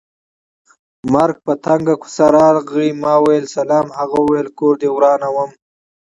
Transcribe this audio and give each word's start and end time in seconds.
مرګی 1.13 1.43
په 1.45 1.53
تنګه 1.65 1.95
کوڅه 2.01 2.25
راغی 2.35 2.89
ما 3.01 3.13
وېل 3.23 3.45
سلام 3.55 3.87
هغه 3.97 4.17
وېل 4.29 4.47
کور 4.57 4.73
دې 4.81 4.89
ورانومه 4.93 5.45